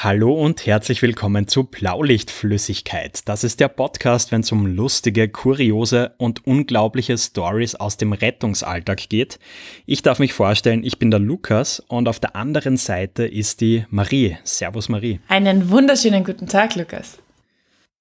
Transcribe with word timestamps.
Hallo 0.00 0.32
und 0.32 0.64
herzlich 0.64 1.02
willkommen 1.02 1.48
zu 1.48 1.64
Blaulichtflüssigkeit. 1.64 3.22
Das 3.24 3.42
ist 3.42 3.58
der 3.58 3.66
Podcast, 3.66 4.30
wenn 4.30 4.42
es 4.42 4.52
um 4.52 4.64
lustige, 4.64 5.28
kuriose 5.28 6.14
und 6.18 6.46
unglaubliche 6.46 7.18
Stories 7.18 7.74
aus 7.74 7.96
dem 7.96 8.12
Rettungsalltag 8.12 9.08
geht. 9.08 9.40
Ich 9.86 10.02
darf 10.02 10.20
mich 10.20 10.34
vorstellen, 10.34 10.84
ich 10.84 11.00
bin 11.00 11.10
der 11.10 11.18
Lukas 11.18 11.80
und 11.80 12.06
auf 12.06 12.20
der 12.20 12.36
anderen 12.36 12.76
Seite 12.76 13.26
ist 13.26 13.60
die 13.60 13.86
Marie. 13.90 14.36
Servus 14.44 14.88
Marie. 14.88 15.18
Einen 15.26 15.68
wunderschönen 15.68 16.22
guten 16.22 16.46
Tag, 16.46 16.76
Lukas. 16.76 17.18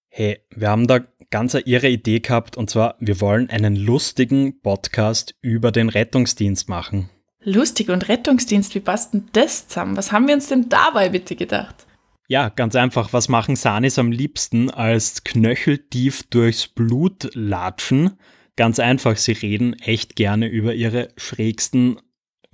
Hey, 0.07 0.41
wir 0.55 0.69
haben 0.69 0.85
da 0.85 0.99
ganz 1.31 1.55
eine 1.55 1.65
irre 1.65 1.89
Idee 1.89 2.19
gehabt 2.19 2.57
und 2.57 2.69
zwar, 2.69 2.93
wir 2.99 3.19
wollen 3.21 3.49
einen 3.49 3.75
lustigen 3.75 4.61
Podcast 4.61 5.33
über 5.41 5.71
den 5.71 5.89
Rettungsdienst 5.89 6.69
machen. 6.69 7.09
Lustig 7.41 7.89
und 7.89 8.07
Rettungsdienst, 8.07 8.75
wie 8.75 8.81
passt 8.81 9.15
denn 9.15 9.29
das 9.33 9.67
zusammen? 9.67 9.97
Was 9.97 10.11
haben 10.11 10.27
wir 10.27 10.35
uns 10.35 10.47
denn 10.47 10.69
dabei 10.69 11.09
bitte 11.09 11.35
gedacht? 11.35 11.86
Ja, 12.29 12.49
ganz 12.49 12.75
einfach. 12.75 13.13
Was 13.13 13.29
machen 13.29 13.55
Sanis 13.55 13.97
am 13.97 14.11
liebsten 14.11 14.69
als 14.69 15.23
knöcheltief 15.23 16.23
durchs 16.23 16.67
Blut 16.67 17.29
latschen? 17.33 18.17
Ganz 18.57 18.79
einfach, 18.79 19.15
sie 19.15 19.31
reden 19.31 19.73
echt 19.73 20.17
gerne 20.17 20.47
über 20.47 20.73
ihre 20.73 21.09
schrägsten, 21.15 22.01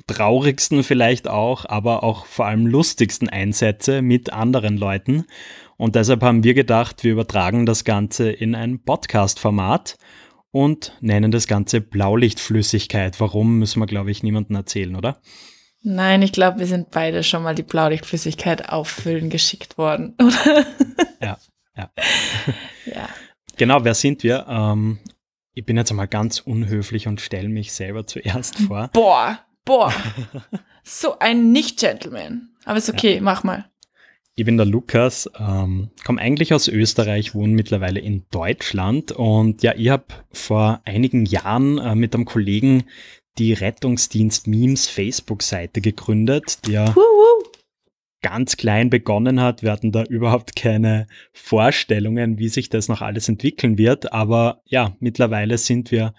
traurigsten 0.06 0.84
vielleicht 0.84 1.28
auch, 1.28 1.66
aber 1.66 2.04
auch 2.04 2.28
vor 2.28 2.46
allem 2.46 2.68
lustigsten 2.68 3.30
Einsätze 3.30 4.04
mit 4.04 4.32
anderen 4.32 4.78
Leuten. 4.78 5.26
Und 5.78 5.96
deshalb 5.96 6.22
haben 6.22 6.44
wir 6.44 6.54
gedacht, 6.54 7.04
wir 7.04 7.14
übertragen 7.14 7.66
das 7.66 7.84
Ganze 7.84 8.30
in 8.30 8.54
ein 8.54 8.84
Podcast-Format 8.84 9.98
und 10.52 10.96
nennen 11.02 11.32
das 11.32 11.48
Ganze 11.48 11.82
Blaulichtflüssigkeit. 11.82 13.20
Warum, 13.20 13.58
müssen 13.58 13.80
wir, 13.80 13.88
glaube 13.88 14.12
ich, 14.12 14.22
niemandem 14.22 14.56
erzählen, 14.56 14.96
oder? 14.96 15.20
Nein, 15.84 16.22
ich 16.22 16.32
glaube, 16.32 16.60
wir 16.60 16.68
sind 16.68 16.92
beide 16.92 17.24
schon 17.24 17.44
mal 17.44 17.54
die 17.54 17.64
Blaulichtflüssigkeit 17.64 18.70
auffüllen 18.70 19.30
geschickt 19.30 19.78
worden, 19.78 20.16
oder? 20.22 20.66
Ja, 21.22 21.38
ja. 21.76 21.92
ja. 22.86 23.10
Genau, 23.58 23.84
wer 23.84 23.94
sind 23.94 24.24
wir? 24.24 24.46
Ähm, 24.48 25.00
ich 25.54 25.66
bin 25.66 25.76
jetzt 25.76 25.92
einmal 25.92 26.08
ganz 26.08 26.40
unhöflich 26.40 27.08
und 27.08 27.20
stelle 27.20 27.50
mich 27.50 27.74
selber 27.74 28.08
zuerst 28.08 28.58
vor. 28.60 28.90
Boah, 28.94 29.40
boah. 29.66 29.94
so 30.84 31.20
ein 31.20 31.52
Nicht-Gentleman. 31.52 32.50
Aber 32.64 32.78
ist 32.78 32.90
okay, 32.90 33.16
ja. 33.16 33.22
mach 33.22 33.44
mal. 33.44 33.66
Ich 34.36 34.46
bin 34.46 34.58
der 34.58 34.66
Lukas, 34.66 35.30
ähm, 35.38 35.92
komme 36.06 36.20
eigentlich 36.20 36.56
aus 36.56 36.68
Österreich, 36.68 37.36
wohne 37.36 37.54
mittlerweile 37.54 38.00
in 38.00 38.26
Deutschland 38.32 39.12
und 39.12 39.62
ja, 39.62 39.76
ich 39.76 39.90
habe 39.90 40.06
vor 40.32 40.82
einigen 40.86 41.26
Jahren 41.26 41.78
äh, 41.78 41.94
mit 41.94 42.16
einem 42.16 42.26
Kollegen 42.26 42.86
die 43.38 43.54
Rettungsdienst 43.54 44.48
Memes 44.48 44.88
Facebook-Seite 44.88 45.82
gegründet, 45.82 46.66
die 46.66 46.74
ja 46.74 46.94
ganz 48.24 48.58
klein 48.58 48.90
begonnen 48.90 49.40
hat. 49.40 49.62
Wir 49.62 49.72
hatten 49.72 49.92
da 49.92 50.04
überhaupt 50.04 50.56
keine 50.56 51.08
Vorstellungen, 51.34 52.40
wie 52.40 52.50
sich 52.50 52.70
das 52.70 52.88
noch 52.88 53.02
alles 53.02 53.30
entwickeln 53.30 53.78
wird. 53.78 54.12
Aber 54.12 54.62
ja, 54.66 54.96
mittlerweile 55.00 55.60
sind 55.60 55.92
wir 55.92 56.16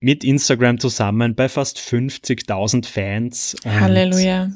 mit 0.00 0.24
Instagram 0.24 0.80
zusammen 0.80 1.36
bei 1.36 1.48
fast 1.48 1.78
50.000 1.78 2.86
Fans. 2.86 3.56
Halleluja. 3.64 4.50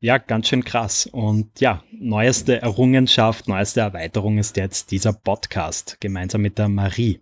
Ja, 0.00 0.18
ganz 0.18 0.48
schön 0.48 0.64
krass. 0.64 1.06
Und 1.06 1.58
ja, 1.60 1.82
neueste 1.90 2.62
Errungenschaft, 2.62 3.48
neueste 3.48 3.80
Erweiterung 3.80 4.38
ist 4.38 4.56
jetzt 4.56 4.92
dieser 4.92 5.12
Podcast 5.12 5.96
gemeinsam 6.00 6.42
mit 6.42 6.58
der 6.58 6.68
Marie. 6.68 7.20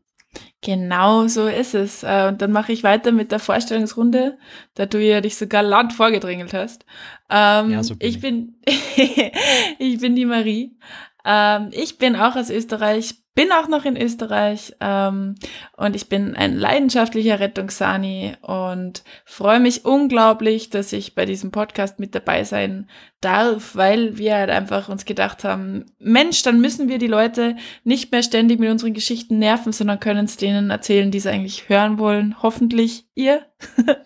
Genau 0.63 1.27
so 1.29 1.47
ist 1.47 1.75
es. 1.75 2.03
Äh, 2.03 2.27
und 2.29 2.43
dann 2.43 2.53
mache 2.53 2.73
ich 2.73 2.83
weiter 2.83 3.13
mit 3.13 3.31
der 3.31 3.39
Vorstellungsrunde, 3.39 4.39
da 4.75 4.87
du 4.87 4.99
ja 4.99 5.21
dich 5.21 5.37
so 5.37 5.47
galant 5.47 5.93
vorgedrängelt 5.93 6.53
hast. 6.55 6.85
Ähm, 7.31 7.71
ja, 7.71 7.83
so 7.83 7.95
bin 7.97 8.09
ich. 8.09 8.21
bin 8.21 8.55
ich 9.79 10.01
bin 10.01 10.17
die 10.17 10.27
Marie. 10.27 10.77
Ähm, 11.27 11.71
ich 11.73 11.99
bin 11.99 12.15
auch 12.15 12.37
aus 12.37 12.51
Österreich, 12.51 13.17
bin 13.35 13.51
auch 13.51 13.67
noch 13.67 13.85
in 13.85 14.01
Österreich 14.01 14.75
ähm, 14.81 15.35
und 15.77 15.97
ich 15.97 16.09
bin 16.09 16.37
ein 16.37 16.57
leidenschaftlicher 16.57 17.41
Rettungssani 17.41 18.37
und 18.43 19.03
freue 19.25 19.59
mich 19.59 19.85
unglaublich, 19.85 20.71
dass 20.71 20.93
ich 20.93 21.17
bei 21.17 21.27
diesem 21.27 21.51
Podcast 21.51 21.99
mit 21.99 22.15
dabei 22.15 22.45
sein 22.45 22.89
darf, 23.21 23.75
weil 23.75 24.17
wir 24.17 24.37
halt 24.37 24.51
einfach 24.51 24.89
uns 24.89 25.05
gedacht 25.05 25.43
haben, 25.43 25.87
Mensch, 25.99 26.45
dann 26.45 26.61
müssen 26.61 26.89
wir 26.89 26.99
die 26.99 27.09
Leute 27.09 27.57
nicht 27.83 28.13
mehr 28.13 28.23
ständig 28.23 28.61
mit 28.61 28.71
unseren 28.71 28.95
Geschichten 28.95 29.41
nerven, 29.41 29.73
sondern 29.73 30.01
können 30.01 30.27
es 30.27 30.37
denen 30.37 30.71
erzählen, 30.71 31.11
die 31.11 31.19
es 31.19 31.27
eigentlich 31.27 31.69
hören 31.69 31.99
wollen. 31.99 32.41
Hoffentlich 32.41 33.07
ihr. 33.17 33.45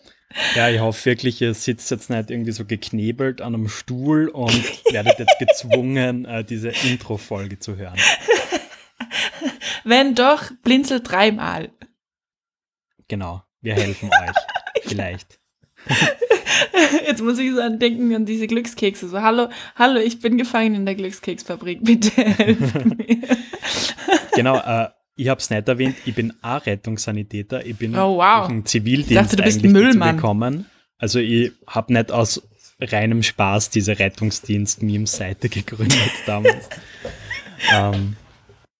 Ja, 0.54 0.68
ich 0.68 0.80
hoffe 0.80 1.06
wirklich, 1.06 1.40
ihr 1.40 1.54
sitzt 1.54 1.90
jetzt 1.90 2.08
nicht 2.08 2.30
irgendwie 2.30 2.52
so 2.52 2.64
geknebelt 2.64 3.40
an 3.40 3.54
einem 3.54 3.68
Stuhl 3.68 4.28
und 4.28 4.52
werdet 4.92 5.18
jetzt 5.18 5.38
gezwungen, 5.38 6.24
äh, 6.24 6.44
diese 6.44 6.68
Intro-Folge 6.68 7.58
zu 7.58 7.76
hören. 7.76 7.98
Wenn 9.84 10.14
doch, 10.14 10.50
blinzelt 10.62 11.10
dreimal. 11.10 11.70
Genau, 13.08 13.42
wir 13.60 13.74
helfen 13.74 14.10
euch. 14.28 14.84
Vielleicht. 14.84 15.40
Jetzt 17.06 17.22
muss 17.22 17.38
ich 17.38 17.52
so 17.52 17.60
andenken 17.60 18.14
an 18.14 18.26
diese 18.26 18.46
Glückskekse. 18.46 19.08
So, 19.08 19.20
hallo, 19.22 19.48
hallo, 19.76 19.98
ich 19.98 20.20
bin 20.20 20.38
gefangen 20.38 20.74
in 20.74 20.86
der 20.86 20.94
Glückskeksfabrik, 20.94 21.82
bitte 21.82 22.22
helft 22.22 22.84
mir. 22.84 23.18
genau, 24.34 24.58
äh, 24.58 24.90
ich 25.20 25.28
habe 25.28 25.38
es 25.38 25.50
nicht 25.50 25.68
erwähnt, 25.68 25.96
ich 26.06 26.14
bin 26.14 26.32
auch 26.40 26.64
Rettungssanitäter. 26.64 27.66
Ich 27.66 27.76
bin 27.76 27.94
oh, 27.94 28.16
wow. 28.16 28.38
durch 28.38 28.50
einen 28.50 28.64
Zivildienst 28.64 29.10
ich 29.10 29.16
dachte, 29.16 29.36
du 29.36 29.42
bist 29.42 29.62
Müllmann. 29.62 30.16
gekommen. 30.16 30.66
Also 30.96 31.18
ich 31.18 31.52
habe 31.66 31.92
nicht 31.92 32.10
aus 32.10 32.42
reinem 32.80 33.22
Spaß 33.22 33.68
diese 33.68 33.98
Rettungsdienst-Meme-Seite 33.98 35.50
gegründet 35.50 36.10
damals. 36.26 36.70
ähm, 37.70 38.16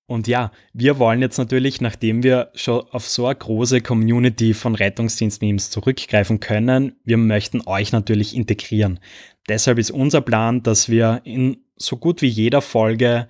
und 0.07 0.29
ja, 0.29 0.51
wir 0.73 0.99
wollen 0.99 1.21
jetzt 1.21 1.37
natürlich, 1.37 1.83
nachdem 1.83 2.23
wir 2.23 2.51
schon 2.55 2.85
auf 2.91 3.07
so 3.07 3.27
eine 3.27 3.37
große 3.37 3.83
Community 3.83 4.55
von 4.55 4.75
Rettungsdienst-Memes 4.75 5.69
zurückgreifen 5.69 6.41
können, 6.41 6.97
wir 7.05 7.19
möchten 7.19 7.61
euch 7.67 7.93
natürlich 7.93 8.35
integrieren. 8.35 8.99
Deshalb 9.47 9.79
ist 9.79 9.91
unser 9.91 10.23
Plan, 10.23 10.63
dass 10.63 10.89
wir 10.89 11.21
in 11.25 11.59
so 11.77 11.99
gut 11.99 12.23
wie 12.23 12.29
jeder 12.29 12.63
Folge 12.63 13.29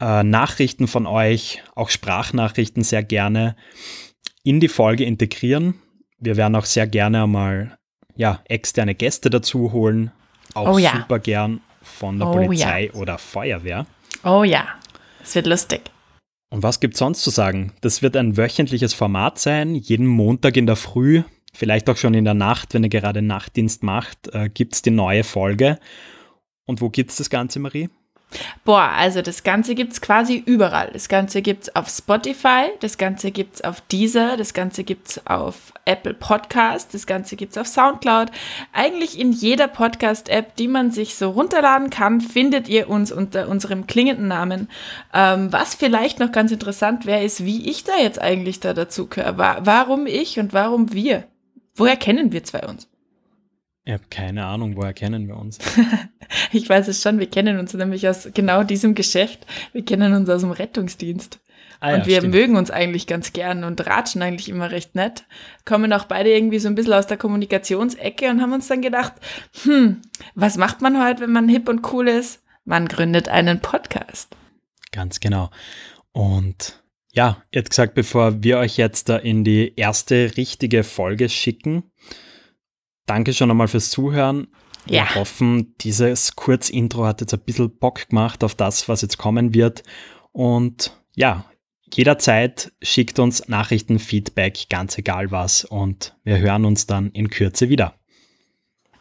äh, 0.00 0.22
Nachrichten 0.22 0.88
von 0.88 1.06
euch, 1.06 1.62
auch 1.74 1.90
Sprachnachrichten 1.90 2.82
sehr 2.82 3.02
gerne 3.02 3.56
in 4.42 4.60
die 4.60 4.68
Folge 4.68 5.04
integrieren. 5.04 5.74
Wir 6.18 6.36
werden 6.36 6.54
auch 6.54 6.64
sehr 6.64 6.86
gerne 6.86 7.24
einmal 7.24 7.78
ja, 8.14 8.40
externe 8.44 8.94
Gäste 8.94 9.30
dazu 9.30 9.72
holen. 9.72 10.12
Auch 10.54 10.74
oh, 10.74 10.78
ja. 10.78 10.96
super 10.96 11.18
gern 11.18 11.60
von 11.82 12.18
der 12.18 12.28
oh, 12.28 12.32
Polizei 12.32 12.86
ja. 12.86 12.94
oder 12.94 13.18
Feuerwehr. 13.18 13.86
Oh 14.24 14.44
ja, 14.44 14.66
es 15.22 15.34
wird 15.34 15.46
lustig. 15.46 15.82
Und 16.50 16.62
was 16.62 16.80
gibt 16.80 16.94
es 16.94 16.98
sonst 16.98 17.22
zu 17.22 17.30
sagen? 17.30 17.72
Das 17.80 18.02
wird 18.02 18.16
ein 18.16 18.36
wöchentliches 18.36 18.94
Format 18.94 19.38
sein. 19.38 19.74
Jeden 19.74 20.06
Montag 20.06 20.56
in 20.56 20.66
der 20.66 20.76
Früh, 20.76 21.22
vielleicht 21.52 21.90
auch 21.90 21.96
schon 21.96 22.14
in 22.14 22.24
der 22.24 22.34
Nacht, 22.34 22.72
wenn 22.72 22.84
ihr 22.84 22.88
gerade 22.88 23.20
Nachtdienst 23.20 23.82
macht, 23.82 24.28
äh, 24.32 24.48
gibt 24.48 24.74
es 24.74 24.82
die 24.82 24.90
neue 24.90 25.24
Folge. 25.24 25.78
Und 26.66 26.80
wo 26.80 26.88
gibt 26.88 27.10
es 27.10 27.16
das 27.16 27.30
Ganze, 27.30 27.58
Marie? 27.58 27.88
Boah, 28.64 28.90
also 28.96 29.22
das 29.22 29.44
Ganze 29.44 29.74
gibt 29.76 29.92
es 29.92 30.00
quasi 30.00 30.42
überall. 30.44 30.90
Das 30.92 31.08
Ganze 31.08 31.42
gibt 31.42 31.64
es 31.64 31.76
auf 31.76 31.88
Spotify, 31.88 32.70
das 32.80 32.98
Ganze 32.98 33.30
gibt 33.30 33.54
es 33.54 33.64
auf 33.64 33.80
Deezer, 33.82 34.36
das 34.36 34.52
Ganze 34.52 34.82
gibt 34.82 35.08
es 35.08 35.26
auf 35.26 35.72
Apple 35.84 36.14
Podcast, 36.14 36.92
das 36.92 37.06
Ganze 37.06 37.36
gibt 37.36 37.52
es 37.52 37.58
auf 37.58 37.68
Soundcloud. 37.68 38.32
Eigentlich 38.72 39.18
in 39.18 39.30
jeder 39.30 39.68
Podcast-App, 39.68 40.56
die 40.56 40.66
man 40.66 40.90
sich 40.90 41.14
so 41.14 41.30
runterladen 41.30 41.90
kann, 41.90 42.20
findet 42.20 42.68
ihr 42.68 42.90
uns 42.90 43.12
unter 43.12 43.48
unserem 43.48 43.86
klingenden 43.86 44.26
Namen. 44.26 44.68
Ähm, 45.14 45.52
was 45.52 45.76
vielleicht 45.76 46.18
noch 46.18 46.32
ganz 46.32 46.50
interessant 46.50 47.06
wäre, 47.06 47.22
ist, 47.22 47.44
wie 47.44 47.70
ich 47.70 47.84
da 47.84 47.96
jetzt 47.96 48.20
eigentlich 48.20 48.58
da 48.58 48.74
dazu 48.74 49.06
gehöre. 49.06 49.36
Warum 49.36 50.06
ich 50.06 50.40
und 50.40 50.52
warum 50.52 50.92
wir? 50.92 51.24
Woher 51.76 51.96
kennen 51.96 52.32
wir 52.32 52.42
zwei 52.42 52.66
uns? 52.66 52.88
Ich 53.86 53.92
habe 53.92 54.02
keine 54.10 54.44
Ahnung, 54.44 54.76
woher 54.76 54.92
kennen 54.92 55.28
wir 55.28 55.36
uns? 55.36 55.58
ich 56.52 56.68
weiß 56.68 56.88
es 56.88 57.00
schon, 57.00 57.20
wir 57.20 57.30
kennen 57.30 57.60
uns 57.60 57.72
nämlich 57.72 58.08
aus 58.08 58.28
genau 58.34 58.64
diesem 58.64 58.96
Geschäft. 58.96 59.46
Wir 59.72 59.84
kennen 59.84 60.12
uns 60.12 60.28
aus 60.28 60.40
dem 60.40 60.50
Rettungsdienst. 60.50 61.38
Ah, 61.78 61.94
und 61.94 62.00
ja, 62.00 62.06
wir 62.06 62.16
stimmt. 62.16 62.34
mögen 62.34 62.56
uns 62.56 62.72
eigentlich 62.72 63.06
ganz 63.06 63.32
gern 63.32 63.62
und 63.62 63.86
ratschen 63.86 64.22
eigentlich 64.22 64.48
immer 64.48 64.72
recht 64.72 64.96
nett. 64.96 65.24
Kommen 65.64 65.92
auch 65.92 66.06
beide 66.06 66.30
irgendwie 66.30 66.58
so 66.58 66.66
ein 66.66 66.74
bisschen 66.74 66.94
aus 66.94 67.06
der 67.06 67.16
Kommunikationsecke 67.16 68.28
und 68.28 68.42
haben 68.42 68.52
uns 68.52 68.66
dann 68.66 68.82
gedacht, 68.82 69.12
hm, 69.62 70.02
was 70.34 70.56
macht 70.56 70.80
man 70.80 71.00
heute, 71.00 71.20
wenn 71.20 71.32
man 71.32 71.48
hip 71.48 71.68
und 71.68 71.92
cool 71.92 72.08
ist? 72.08 72.42
Man 72.64 72.88
gründet 72.88 73.28
einen 73.28 73.60
Podcast. 73.60 74.34
Ganz 74.90 75.20
genau. 75.20 75.50
Und 76.10 76.82
ja, 77.12 77.44
jetzt 77.52 77.70
gesagt, 77.70 77.94
bevor 77.94 78.42
wir 78.42 78.58
euch 78.58 78.78
jetzt 78.78 79.08
da 79.10 79.16
in 79.16 79.44
die 79.44 79.74
erste 79.76 80.36
richtige 80.36 80.82
Folge 80.82 81.28
schicken, 81.28 81.84
danke 83.06 83.32
schon 83.32 83.50
einmal 83.50 83.68
fürs 83.68 83.90
Zuhören. 83.90 84.48
Wir 84.86 84.98
ja. 84.98 85.14
hoffen, 85.14 85.74
dieses 85.80 86.36
Kurzintro 86.36 87.06
hat 87.06 87.20
jetzt 87.20 87.34
ein 87.34 87.40
bisschen 87.40 87.76
Bock 87.76 88.08
gemacht 88.08 88.44
auf 88.44 88.54
das, 88.54 88.88
was 88.88 89.02
jetzt 89.02 89.18
kommen 89.18 89.52
wird. 89.52 89.82
Und 90.32 90.92
ja, 91.14 91.44
jederzeit 91.92 92.72
schickt 92.82 93.18
uns 93.18 93.48
Nachrichten, 93.48 93.98
Feedback, 93.98 94.68
ganz 94.68 94.96
egal 94.98 95.30
was. 95.30 95.64
Und 95.64 96.14
wir 96.22 96.38
hören 96.38 96.64
uns 96.64 96.86
dann 96.86 97.10
in 97.10 97.30
Kürze 97.30 97.68
wieder. 97.68 97.94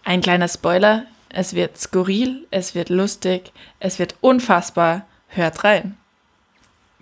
Ein 0.04 0.22
kleiner 0.22 0.48
Spoiler. 0.48 1.06
Es 1.30 1.54
wird 1.54 1.78
skurril, 1.78 2.48
es 2.50 2.76
wird 2.76 2.90
lustig, 2.90 3.52
es 3.80 4.00
wird 4.00 4.16
unfassbar. 4.22 5.06
Hört 5.28 5.66
rein. 5.66 5.98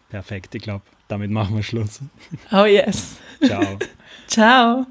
Perfekt, 0.09 0.55
ich 0.55 0.63
glaube, 0.63 0.83
damit 1.07 1.29
machen 1.29 1.55
wir 1.55 1.63
Schluss. 1.63 1.99
Oh 2.51 2.65
yes. 2.65 3.17
Ciao. 3.45 3.77
Ciao. 4.27 4.87